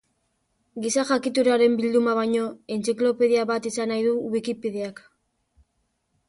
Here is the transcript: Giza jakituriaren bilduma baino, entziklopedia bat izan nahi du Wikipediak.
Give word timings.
Giza 0.85 1.01
jakituriaren 1.09 1.75
bilduma 1.81 2.15
baino, 2.19 2.47
entziklopedia 2.77 3.45
bat 3.53 3.69
izan 3.73 3.93
nahi 3.95 4.07
du 4.09 4.15
Wikipediak. 4.37 5.05